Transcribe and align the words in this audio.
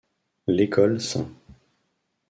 L'école 0.47 0.99
St. 0.99 1.27